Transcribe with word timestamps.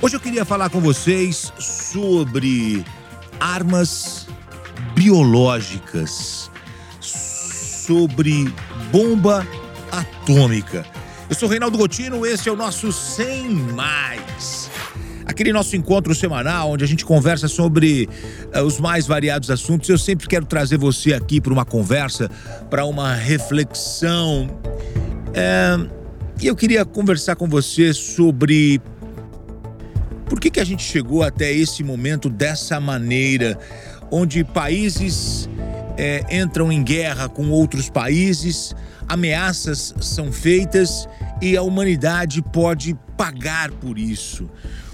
Hoje 0.00 0.14
eu 0.14 0.20
queria 0.20 0.44
falar 0.44 0.70
com 0.70 0.80
vocês 0.80 1.52
sobre 1.58 2.84
armas 3.40 4.28
biológicas, 4.94 6.48
sobre 7.00 8.44
bomba 8.92 9.44
atômica. 9.90 10.86
Eu 11.28 11.34
sou 11.34 11.48
Reinaldo 11.48 11.76
Gotino, 11.76 12.24
esse 12.24 12.48
é 12.48 12.52
o 12.52 12.54
nosso 12.54 12.92
100 12.92 13.50
mais. 13.74 14.70
Aquele 15.26 15.52
nosso 15.52 15.74
encontro 15.74 16.14
semanal 16.14 16.70
onde 16.70 16.84
a 16.84 16.86
gente 16.86 17.04
conversa 17.04 17.48
sobre 17.48 18.08
uh, 18.54 18.62
os 18.62 18.78
mais 18.78 19.04
variados 19.04 19.50
assuntos. 19.50 19.88
Eu 19.88 19.98
sempre 19.98 20.28
quero 20.28 20.46
trazer 20.46 20.78
você 20.78 21.12
aqui 21.12 21.40
para 21.40 21.52
uma 21.52 21.64
conversa, 21.64 22.30
para 22.70 22.84
uma 22.84 23.14
reflexão. 23.14 24.48
É, 25.34 25.76
e 26.40 26.46
eu 26.46 26.54
queria 26.54 26.84
conversar 26.84 27.34
com 27.34 27.48
você 27.48 27.92
sobre 27.92 28.80
por 30.28 30.40
que, 30.40 30.50
que 30.50 30.60
a 30.60 30.64
gente 30.64 30.82
chegou 30.82 31.22
até 31.22 31.52
esse 31.52 31.82
momento 31.82 32.28
dessa 32.28 32.78
maneira, 32.78 33.58
onde 34.10 34.44
países 34.44 35.48
é, 35.96 36.24
entram 36.30 36.70
em 36.70 36.82
guerra 36.82 37.28
com 37.28 37.50
outros 37.50 37.88
países, 37.90 38.74
ameaças 39.08 39.94
são 40.00 40.30
feitas 40.30 41.08
e 41.40 41.56
a 41.56 41.62
humanidade 41.62 42.42
pode 42.42 42.94
pagar 43.16 43.70
por 43.70 43.98
isso. 43.98 44.48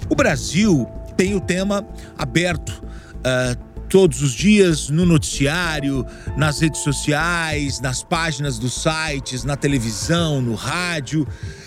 O 0.08 0.14
Brasil 0.14 0.88
tem 1.16 1.34
o 1.34 1.40
tema 1.40 1.86
aberto. 2.16 2.82
Uh, 3.18 3.74
todos 3.94 4.22
os 4.22 4.32
dias 4.32 4.88
no 4.88 5.06
noticiário, 5.06 6.04
nas 6.36 6.58
redes 6.58 6.80
sociais, 6.80 7.80
nas 7.80 8.02
páginas 8.02 8.58
dos 8.58 8.82
sites, 8.82 9.44
na 9.44 9.56
televisão, 9.56 10.42
no 10.42 10.54
rádio. 10.56 11.24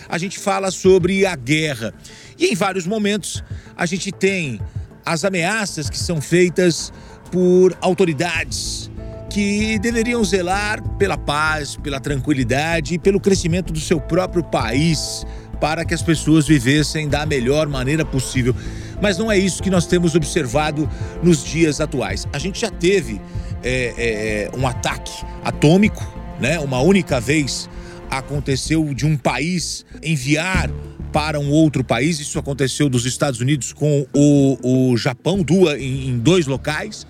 A 0.09 0.17
gente 0.17 0.37
fala 0.37 0.69
sobre 0.69 1.25
a 1.25 1.37
guerra. 1.37 1.93
E 2.37 2.47
em 2.47 2.55
vários 2.55 2.85
momentos 2.85 3.41
a 3.77 3.85
gente 3.85 4.11
tem 4.11 4.59
as 5.05 5.23
ameaças 5.23 5.89
que 5.89 5.97
são 5.97 6.19
feitas 6.19 6.91
por 7.31 7.77
autoridades 7.79 8.89
que 9.29 9.77
deveriam 9.79 10.23
zelar 10.23 10.81
pela 10.97 11.17
paz, 11.17 11.75
pela 11.75 11.99
tranquilidade 11.99 12.95
e 12.95 12.99
pelo 12.99 13.19
crescimento 13.19 13.71
do 13.71 13.79
seu 13.79 13.99
próprio 13.99 14.43
país 14.43 15.25
para 15.59 15.85
que 15.85 15.93
as 15.93 16.01
pessoas 16.01 16.47
vivessem 16.47 17.07
da 17.07 17.25
melhor 17.25 17.67
maneira 17.67 18.05
possível. 18.05 18.55
Mas 19.01 19.17
não 19.17 19.31
é 19.31 19.37
isso 19.37 19.61
que 19.61 19.69
nós 19.69 19.85
temos 19.85 20.15
observado 20.15 20.89
nos 21.21 21.43
dias 21.43 21.79
atuais. 21.79 22.27
A 22.33 22.39
gente 22.39 22.59
já 22.59 22.69
teve 22.69 23.21
é, 23.63 24.49
é, 24.53 24.57
um 24.57 24.67
ataque 24.67 25.23
atômico, 25.43 26.03
né? 26.39 26.59
Uma 26.59 26.79
única 26.79 27.19
vez 27.19 27.69
aconteceu 28.09 28.93
de 28.93 29.05
um 29.05 29.17
país 29.17 29.85
enviar 30.01 30.69
para 31.11 31.39
um 31.39 31.49
outro 31.49 31.83
país. 31.83 32.19
Isso 32.19 32.37
aconteceu 32.37 32.89
dos 32.89 33.05
Estados 33.05 33.39
Unidos 33.39 33.73
com 33.73 34.05
o, 34.13 34.91
o 34.91 34.97
Japão, 34.97 35.41
duas, 35.41 35.79
em, 35.79 36.09
em 36.09 36.17
dois 36.17 36.47
locais. 36.47 37.07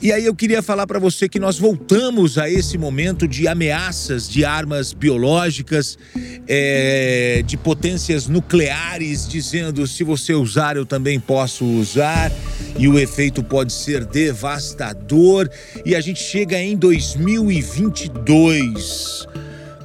E 0.00 0.12
aí 0.12 0.24
eu 0.24 0.34
queria 0.34 0.62
falar 0.62 0.86
para 0.86 1.00
você 1.00 1.28
que 1.28 1.40
nós 1.40 1.58
voltamos 1.58 2.38
a 2.38 2.48
esse 2.48 2.78
momento 2.78 3.26
de 3.26 3.48
ameaças 3.48 4.28
de 4.28 4.44
armas 4.44 4.92
biológicas, 4.92 5.98
é, 6.46 7.42
de 7.44 7.56
potências 7.56 8.28
nucleares, 8.28 9.26
dizendo 9.26 9.84
se 9.88 10.04
você 10.04 10.34
usar 10.34 10.76
eu 10.76 10.86
também 10.86 11.18
posso 11.18 11.64
usar, 11.64 12.30
e 12.78 12.86
o 12.86 12.96
efeito 12.96 13.42
pode 13.42 13.72
ser 13.72 14.04
devastador. 14.04 15.50
E 15.84 15.96
a 15.96 16.00
gente 16.00 16.22
chega 16.22 16.62
em 16.62 16.76
2022 16.76 19.26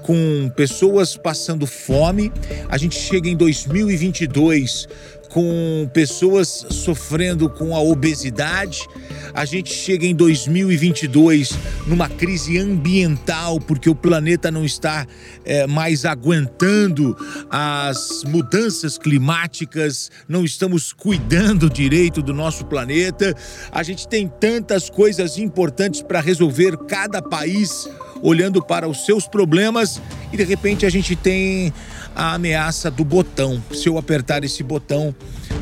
com 0.03 0.51
pessoas 0.55 1.17
passando 1.17 1.65
fome. 1.65 2.31
A 2.69 2.77
gente 2.77 2.95
chega 2.95 3.27
em 3.27 3.35
2022 3.35 4.87
com 5.33 5.89
pessoas 5.91 6.67
sofrendo 6.69 7.49
com 7.49 7.75
a 7.75 7.81
obesidade. 7.81 8.87
A 9.33 9.45
gente 9.45 9.73
chega 9.73 10.05
em 10.05 10.13
2022 10.13 11.57
numa 11.87 12.07
crise 12.07 12.59
ambiental, 12.59 13.59
porque 13.59 13.89
o 13.89 13.95
planeta 13.95 14.51
não 14.51 14.63
está 14.63 15.07
é, 15.43 15.65
mais 15.65 16.05
aguentando 16.05 17.17
as 17.49 18.23
mudanças 18.27 18.99
climáticas, 18.99 20.11
não 20.27 20.45
estamos 20.45 20.93
cuidando 20.93 21.67
direito 21.67 22.21
do 22.21 22.31
nosso 22.31 22.65
planeta. 22.65 23.35
A 23.71 23.81
gente 23.81 24.07
tem 24.07 24.27
tantas 24.27 24.87
coisas 24.87 25.39
importantes 25.39 26.03
para 26.03 26.21
resolver, 26.21 26.77
cada 26.85 27.23
país 27.23 27.89
olhando 28.23 28.63
para 28.63 28.87
os 28.87 29.05
seus 29.05 29.27
problemas 29.27 30.01
e 30.31 30.37
de 30.37 30.43
repente 30.43 30.85
a 30.85 30.89
gente 30.89 31.13
tem 31.13 31.73
a 32.15 32.33
ameaça 32.33 32.89
do 32.89 33.03
botão. 33.03 33.61
Se 33.73 33.89
eu 33.89 33.97
apertar 33.97 34.43
esse 34.45 34.63
botão, 34.63 35.13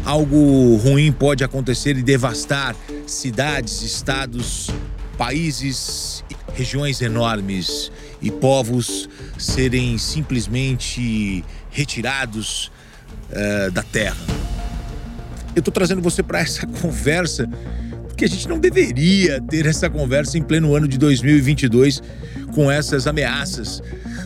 algo 0.06 0.76
ruim 0.78 1.12
pode 1.12 1.44
acontecer 1.44 1.98
e 1.98 2.04
devastar 2.04 2.76
cidades, 3.08 3.82
estados, 3.82 4.70
países, 5.18 6.24
regiões 6.54 7.02
enormes 7.02 7.92
e 8.22 8.30
povos 8.30 9.10
serem 9.40 9.98
simplesmente 9.98 11.44
retirados 11.72 12.72
uh, 13.32 13.72
da 13.72 13.82
terra. 13.82 14.18
Eu 15.56 15.60
estou 15.60 15.74
trazendo 15.74 16.02
você 16.02 16.22
para 16.22 16.40
essa 16.40 16.68
conversa 16.80 17.50
porque 18.22 18.32
a 18.32 18.38
gente 18.38 18.48
não 18.48 18.60
deveria 18.60 19.42
ter 19.42 19.66
essa 19.66 19.90
conversa 19.90 20.38
em 20.38 20.44
pleno 20.44 20.76
ano 20.76 20.88
de 20.88 20.96
2022 21.00 22.04
com 22.54 22.70
essas 22.70 23.08
ameaças. 23.08 23.82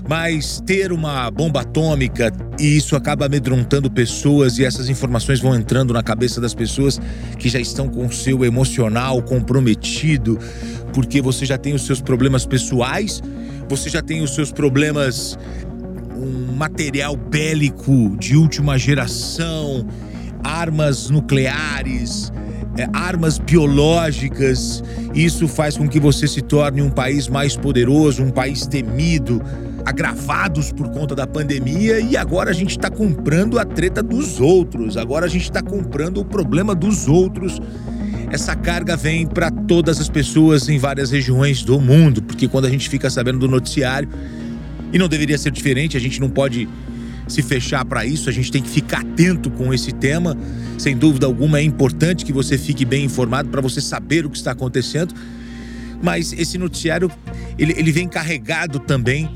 Mas 0.06 0.62
ter 0.66 0.92
uma 0.92 1.32
bomba 1.32 1.62
atômica 1.62 2.30
e 2.60 2.76
isso 2.76 2.98
acaba 2.98 3.28
amedrontando 3.28 3.90
pessoas 3.90 4.58
e 4.58 4.66
essas 4.66 4.90
informações 4.90 5.40
vão 5.40 5.56
entrando 5.56 5.94
na 5.94 6.04
cabeça 6.04 6.42
das 6.42 6.54
pessoas 6.54 7.00
que 7.40 7.48
já 7.48 7.58
estão 7.58 7.88
com 7.88 8.06
o 8.06 8.12
seu 8.12 8.44
emocional 8.44 9.22
comprometido, 9.22 10.38
porque 10.94 11.22
você 11.22 11.46
já 11.46 11.58
tem 11.58 11.74
os 11.74 11.86
seus 11.86 12.02
problemas 12.02 12.46
pessoais, 12.46 13.24
você 13.70 13.90
já 13.90 14.02
tem 14.02 14.22
os 14.22 14.36
seus 14.36 14.52
problemas 14.52 15.40
um 16.18 16.52
material 16.52 17.16
bélico 17.16 18.18
de 18.20 18.36
última 18.36 18.78
geração, 18.78 19.88
armas 20.44 21.10
nucleares, 21.10 22.30
é, 22.78 22.88
armas 22.94 23.38
biológicas. 23.38 24.84
Isso 25.14 25.48
faz 25.48 25.78
com 25.78 25.88
que 25.88 26.00
você 26.00 26.28
se 26.28 26.42
torne 26.42 26.82
um 26.82 26.90
país 26.90 27.28
mais 27.28 27.56
poderoso, 27.56 28.24
um 28.24 28.32
país 28.32 28.66
temido, 28.68 29.42
agravados 29.86 30.72
por 30.72 30.90
conta 30.90 31.16
da 31.16 31.26
pandemia. 31.26 32.00
E 32.00 32.18
agora 32.18 32.52
a 32.52 32.54
gente 32.54 32.72
está 32.72 32.90
comprando 32.90 33.60
a 33.60 33.66
treta 33.66 34.04
dos 34.04 34.40
outros, 34.40 34.98
agora 34.98 35.26
a 35.26 35.30
gente 35.30 35.44
está 35.44 35.62
comprando 35.62 36.20
o 36.20 36.26
problema 36.26 36.76
dos 36.76 37.08
outros. 37.08 37.62
Essa 38.32 38.56
carga 38.56 38.98
vem 38.98 39.26
para 39.26 39.52
todas 39.52 40.02
as 40.02 40.10
pessoas 40.10 40.68
em 40.68 40.78
várias 40.78 41.12
regiões 41.12 41.64
do 41.64 41.80
mundo, 41.80 42.22
porque 42.22 42.48
quando 42.48 42.66
a 42.66 42.70
gente 42.70 42.90
fica 42.90 43.10
sabendo 43.10 43.40
do 43.40 43.48
noticiário, 43.48 44.10
e 44.92 44.98
não 44.98 45.08
deveria 45.08 45.38
ser 45.38 45.52
diferente, 45.52 45.98
a 45.98 46.00
gente 46.00 46.22
não 46.22 46.30
pode 46.30 46.70
se 47.28 47.42
fechar 47.42 47.84
para 47.86 48.06
isso, 48.06 48.30
a 48.30 48.32
gente 48.32 48.52
tem 48.52 48.62
que 48.62 48.70
ficar 48.70 49.02
atento 49.02 49.50
com 49.50 49.74
esse 49.74 49.92
tema. 49.92 50.38
Sem 50.78 50.98
dúvida 50.98 51.26
alguma, 51.26 51.60
é 51.60 51.64
importante 51.64 52.26
que 52.26 52.34
você 52.34 52.58
fique 52.58 52.86
bem 52.86 53.06
informado 53.06 53.50
para 53.50 53.62
você 53.62 53.82
saber 53.82 54.26
o 54.26 54.30
que 54.30 54.38
está 54.38 54.52
acontecendo. 54.52 55.14
Mas 56.02 56.34
esse 56.34 56.58
noticiário 56.58 57.10
ele, 57.58 57.74
ele 57.78 57.92
vem 57.92 58.08
carregado 58.08 58.80
também 58.80 59.30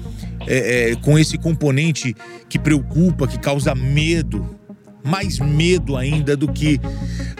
é, 0.47 0.91
é, 0.91 0.95
com 0.95 1.17
esse 1.17 1.37
componente 1.37 2.15
que 2.47 2.59
preocupa, 2.59 3.27
que 3.27 3.39
causa 3.39 3.73
medo, 3.73 4.57
mais 5.03 5.39
medo 5.39 5.95
ainda 5.95 6.35
do 6.35 6.51
que 6.51 6.79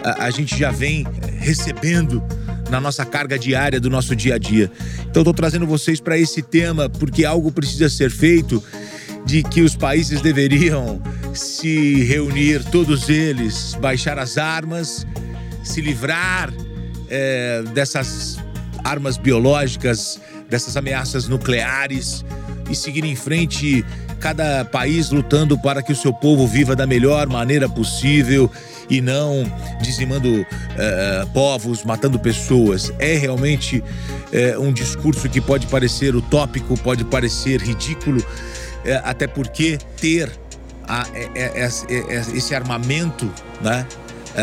a, 0.02 0.24
a 0.24 0.30
gente 0.30 0.58
já 0.58 0.70
vem 0.70 1.06
recebendo 1.38 2.22
na 2.70 2.80
nossa 2.80 3.04
carga 3.04 3.38
diária 3.38 3.80
do 3.80 3.90
nosso 3.90 4.14
dia 4.14 4.36
a 4.36 4.38
dia. 4.38 4.70
Então, 5.10 5.22
estou 5.22 5.34
trazendo 5.34 5.66
vocês 5.66 6.00
para 6.00 6.16
esse 6.16 6.40
tema 6.40 6.88
porque 6.88 7.24
algo 7.24 7.50
precisa 7.50 7.88
ser 7.88 8.10
feito 8.10 8.62
de 9.30 9.44
que 9.44 9.62
os 9.62 9.76
países 9.76 10.20
deveriam 10.20 11.00
se 11.32 12.02
reunir, 12.02 12.64
todos 12.64 13.08
eles, 13.08 13.76
baixar 13.80 14.18
as 14.18 14.36
armas, 14.36 15.06
se 15.62 15.80
livrar 15.80 16.52
é, 17.08 17.62
dessas 17.72 18.40
armas 18.82 19.16
biológicas, 19.16 20.20
dessas 20.48 20.76
ameaças 20.76 21.28
nucleares 21.28 22.24
e 22.68 22.74
seguir 22.74 23.04
em 23.04 23.14
frente, 23.14 23.84
cada 24.18 24.64
país 24.64 25.10
lutando 25.10 25.56
para 25.56 25.80
que 25.80 25.92
o 25.92 25.96
seu 25.96 26.12
povo 26.12 26.44
viva 26.48 26.74
da 26.74 26.84
melhor 26.84 27.28
maneira 27.28 27.68
possível 27.68 28.50
e 28.88 29.00
não 29.00 29.44
dizimando 29.80 30.44
é, 30.76 31.24
povos, 31.32 31.84
matando 31.84 32.18
pessoas. 32.18 32.92
É 32.98 33.14
realmente 33.14 33.80
é, 34.32 34.58
um 34.58 34.72
discurso 34.72 35.28
que 35.28 35.40
pode 35.40 35.68
parecer 35.68 36.16
utópico, 36.16 36.76
pode 36.80 37.04
parecer 37.04 37.62
ridículo, 37.62 38.20
é, 38.84 39.00
até 39.04 39.26
porque 39.26 39.78
ter 40.00 40.30
a, 40.86 41.06
é, 41.14 41.28
é, 41.34 41.64
é, 41.64 42.16
é 42.16 42.20
esse 42.34 42.54
armamento 42.54 43.30
né, 43.60 43.86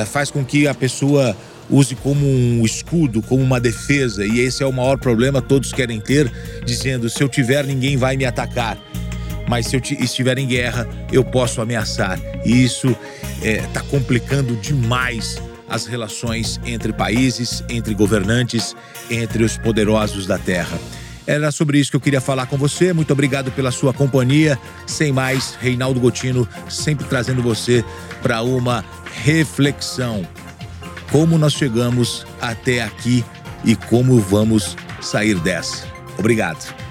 faz 0.05 0.29
com 0.31 0.43
que 0.45 0.67
a 0.67 0.73
pessoa 0.73 1.35
use 1.69 1.95
como 1.95 2.25
um 2.25 2.65
escudo, 2.65 3.21
como 3.21 3.43
uma 3.43 3.59
defesa, 3.59 4.25
e 4.25 4.39
esse 4.39 4.63
é 4.63 4.65
o 4.65 4.71
maior 4.71 4.97
problema 4.97 5.41
todos 5.41 5.73
querem 5.73 5.99
ter, 5.99 6.31
dizendo: 6.65 7.09
se 7.09 7.21
eu 7.21 7.27
tiver, 7.27 7.65
ninguém 7.65 7.97
vai 7.97 8.15
me 8.15 8.25
atacar. 8.25 8.77
mas 9.49 9.67
se 9.67 9.75
eu 9.75 9.81
estiver 9.99 10.37
em 10.37 10.47
guerra, 10.47 10.87
eu 11.11 11.23
posso 11.23 11.61
ameaçar. 11.61 12.19
E 12.45 12.63
isso 12.63 12.95
está 13.41 13.81
complicando 13.81 14.55
demais 14.57 15.41
as 15.69 15.85
relações 15.85 16.59
entre 16.65 16.93
países, 16.93 17.63
entre 17.69 17.93
governantes, 17.93 18.75
entre 19.09 19.43
os 19.43 19.57
poderosos 19.57 20.25
da 20.25 20.37
terra. 20.37 20.77
Era 21.27 21.51
sobre 21.51 21.77
isso 21.77 21.91
que 21.91 21.97
eu 21.97 22.01
queria 22.01 22.21
falar 22.21 22.45
com 22.45 22.57
você. 22.57 22.93
Muito 22.93 23.11
obrigado 23.11 23.51
pela 23.51 23.69
sua 23.69 23.93
companhia. 23.93 24.57
Sem 24.85 25.11
mais, 25.11 25.57
Reinaldo 25.59 25.99
Gotino 25.99 26.47
sempre 26.69 27.05
trazendo 27.05 27.43
você 27.43 27.83
para 28.23 28.41
uma 28.41 28.83
reflexão. 29.23 30.25
Como 31.11 31.37
nós 31.37 31.53
chegamos 31.53 32.25
até 32.39 32.81
aqui 32.81 33.25
e 33.65 33.75
como 33.75 34.19
vamos 34.19 34.77
sair 35.01 35.35
dessa. 35.35 35.85
Obrigado. 36.17 36.86